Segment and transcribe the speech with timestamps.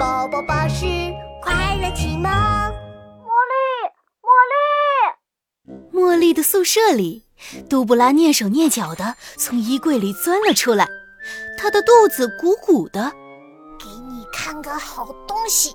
[0.00, 0.86] 宝宝巴士
[1.42, 2.22] 快乐启蒙。
[2.22, 3.92] 茉莉，
[4.24, 7.26] 茉莉，茉莉的宿舍里，
[7.68, 10.88] 杜布拉蹑手蹑脚的从衣柜里钻了出来，
[11.58, 13.12] 她的肚子鼓鼓的。
[13.78, 15.74] 给你看个好东西。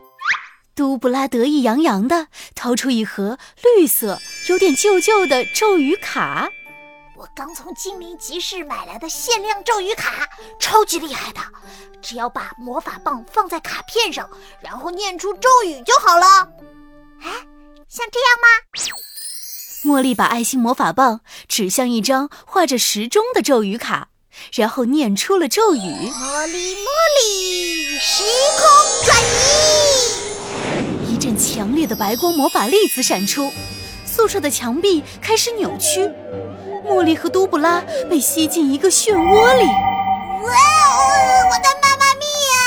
[0.73, 3.37] 杜布拉得意洋洋的掏出一盒
[3.77, 4.17] 绿色、
[4.49, 6.49] 有点旧旧的咒语卡。
[7.25, 10.29] 我刚从精灵集市买来的限量咒语卡，
[10.59, 11.41] 超级厉害的。
[11.99, 14.29] 只要把魔法棒放在卡片上，
[14.61, 16.27] 然后念出咒语就好了。
[17.23, 17.31] 哎，
[17.89, 18.47] 像这样吗？
[19.85, 24.09] 茉莉把爱心魔法棒指向一张画着时钟的咒语卡，
[24.53, 26.88] 然后念出了咒语：“茉莉，茉
[27.23, 28.23] 莉，时
[28.59, 29.17] 空转
[31.07, 33.52] 移。”一阵强烈的白光魔法粒子闪出，
[34.05, 36.07] 宿舍的墙壁开始扭曲。
[36.85, 39.66] 茉莉和杜布拉被吸进一个漩涡里。
[39.66, 41.02] 哇哦，
[41.49, 42.58] 我的妈妈咪呀！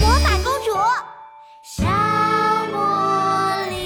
[0.00, 0.72] 魔法公主，
[1.62, 1.84] 小
[2.72, 2.74] 茉
[3.68, 3.76] 莉。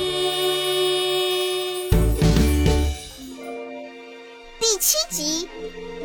[4.60, 5.48] 第七集，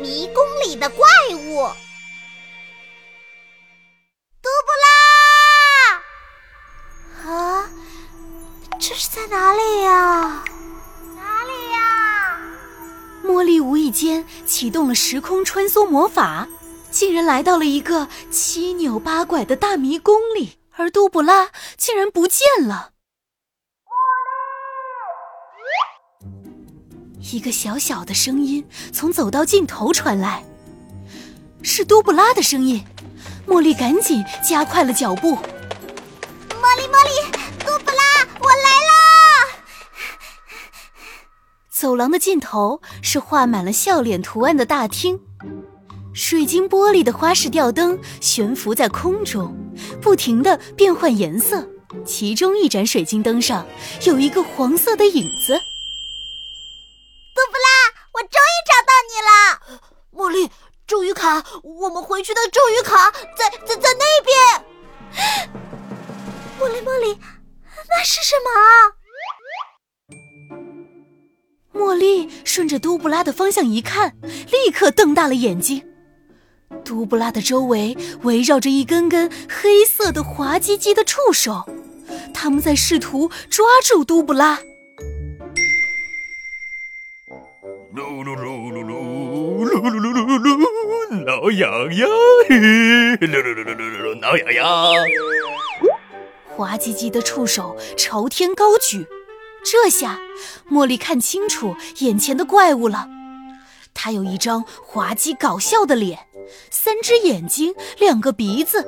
[0.00, 1.06] 迷宫里的怪
[1.36, 1.68] 物。
[4.42, 4.72] 杜布
[7.24, 7.70] 拉，啊，
[8.80, 10.42] 这是在哪里呀？
[13.92, 16.48] 间启动了时空穿梭魔法，
[16.90, 22.90] 竟然来到了一个七扭八拐的大迷宫里，而杜布拉竟然不见了。
[27.32, 30.44] 一个小小的声音从走到尽头传来，
[31.62, 32.84] 是杜布拉的声音。
[33.46, 35.36] 茉莉赶紧加快了脚步。
[35.36, 37.10] 茉莉，茉莉，
[37.58, 38.92] 杜布拉，我来了。
[41.82, 45.20] 走廊的尽头是画满了笑脸图案的大厅，
[46.14, 49.52] 水晶玻璃的花式吊灯悬浮在空中，
[50.00, 51.68] 不停的变换颜色。
[52.06, 53.66] 其中一盏水晶灯上
[54.04, 55.58] 有一个黄色的影子。
[57.34, 57.66] 杜布拉，
[58.12, 59.82] 我终于找到你了！
[60.14, 60.48] 茉莉，
[60.86, 65.50] 咒语卡，我们回去的咒语卡在在在那边。
[66.60, 67.18] 茉莉，茉莉，
[67.88, 69.01] 那是什么？
[71.74, 75.82] 茉莉顺着都布拉的方向一看，立刻瞪大了眼睛。
[76.84, 81.64] 都布拉的周围围绕着一根根黑色的滑稽稽的触手，
[82.34, 84.58] 他们在试图抓住都布拉。
[87.94, 88.94] 噜噜噜噜噜
[89.66, 94.64] 噜噜噜噜噜，挠痒痒，噜噜噜噜噜噜，挠痒痒。
[96.56, 99.06] 滑稽稽的触手朝天高举。
[99.64, 100.18] 这下，
[100.70, 103.08] 茉莉看清楚眼前的怪物了。
[103.94, 106.18] 它有一张滑稽搞笑的脸，
[106.70, 108.86] 三只眼睛，两个鼻子，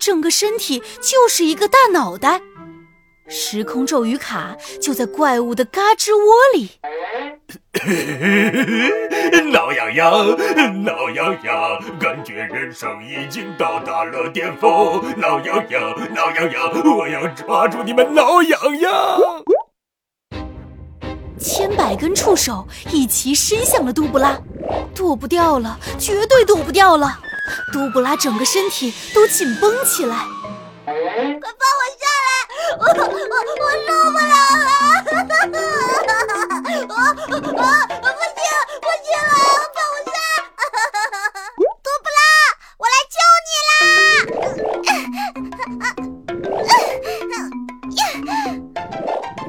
[0.00, 2.40] 整个身体就是一个大脑袋。
[3.30, 6.70] 时空咒语卡就在怪物的嘎吱窝里。
[9.52, 10.36] 挠痒痒，
[10.82, 15.14] 挠痒痒，感觉人生已经到达了巅峰。
[15.18, 19.20] 挠痒痒，挠痒痒，我要抓住你们挠痒痒。
[21.38, 24.38] 千百根触手一齐伸向了杜布拉，
[24.94, 27.18] 躲不掉了，绝对躲不掉了！
[27.72, 30.16] 杜布拉整个身体都紧绷起来，
[30.84, 30.98] 快放
[31.40, 32.30] 我下来！
[32.78, 33.06] 我我我
[33.86, 34.34] 受不了
[34.64, 34.70] 了！
[36.88, 38.38] 我 我不行
[38.80, 39.32] 不行了，
[39.74, 40.12] 放我下！
[41.56, 42.20] 杜布拉，
[42.78, 43.16] 我来救
[43.46, 43.72] 你啦！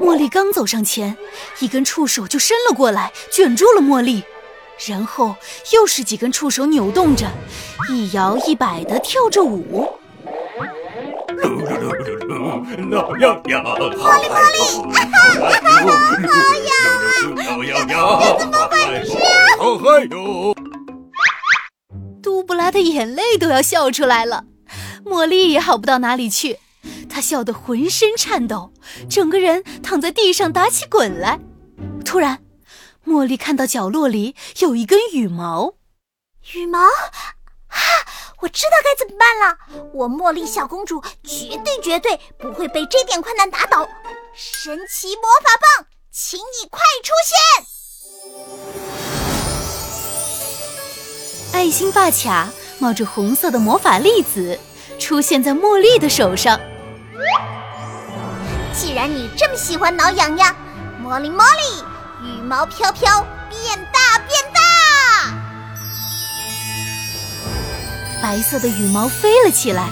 [0.00, 1.16] 茉莉刚走上前，
[1.60, 4.24] 一根触手就伸了过来，卷住了茉莉。
[4.88, 5.36] 然后
[5.74, 7.30] 又是几根触手扭动着，
[7.90, 9.86] 一摇一摆的跳着舞。
[11.28, 14.56] 噜噜噜噜噜，挠痒痒，茉莉茉莉，
[14.92, 15.18] 哈哈
[15.84, 15.92] 哈，
[17.44, 17.84] 好痒啊！
[17.88, 19.12] 挠怎么回事？
[19.58, 20.54] 好嗨哟！
[22.22, 24.44] 杜布拉的眼泪都要笑出来了，
[25.04, 26.58] 茉莉也好不到哪里去。
[27.08, 28.72] 他笑得浑身颤抖，
[29.10, 31.38] 整个人躺在地上打起滚来。
[32.10, 32.42] 突然，
[33.06, 35.74] 茉莉看到角落里有一根羽毛。
[36.54, 36.88] 羽毛，啊！
[38.40, 39.56] 我知道该怎么办了。
[39.94, 43.88] 我茉莉小公主绝对绝对不会被这点困难打倒。
[44.34, 47.12] 神奇魔法棒，请你快出
[51.54, 51.60] 现！
[51.60, 54.58] 爱心发卡冒着红色的魔法粒子，
[54.98, 56.60] 出现在茉莉的手上。
[58.74, 60.56] 既然你这么喜欢挠痒痒，
[61.04, 61.84] 茉莉茉莉，
[62.22, 63.58] 羽毛飘飘，变
[63.90, 64.60] 大变大！
[68.22, 69.88] 白色的羽毛飞了起来，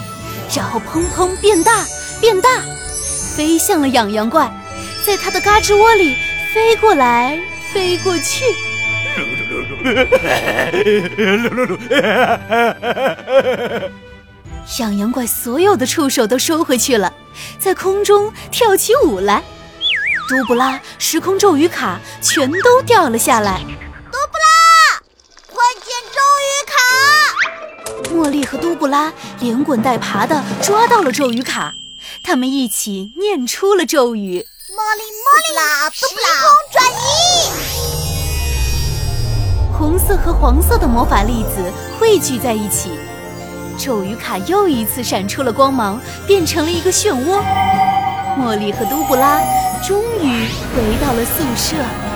[0.55, 1.83] 然后砰砰变大
[2.21, 2.47] 变大，
[3.35, 4.47] 飞向了痒痒怪，
[5.03, 6.15] 在它的嘎吱窝里
[6.53, 7.39] 飞过来
[7.73, 8.45] 飞过去。
[14.77, 17.11] 痒痒怪所有的触手都收回去了，
[17.57, 19.41] 在空中跳起舞来。
[20.29, 23.61] 杜布拉时空咒语卡全都掉了下来。
[24.11, 25.01] 杜布拉，
[25.47, 28.13] 快捡咒语卡！
[28.13, 31.73] 茉莉和杜布拉连滚带爬的抓到了咒语卡，
[32.23, 36.15] 他们一起念出了咒语：茉莉茉莉啦，时空
[36.71, 36.93] 转移。
[39.75, 42.91] 红色和黄色的魔法粒子汇聚在一起，
[43.79, 47.43] 咒语卡又一次闪出了光芒，变成了一个漩涡。
[48.37, 49.41] 茉莉和杜布拉
[49.81, 50.27] 终于
[50.75, 52.08] 回到了宿舍。